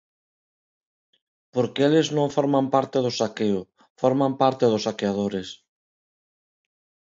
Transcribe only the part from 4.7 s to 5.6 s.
dos saqueadores.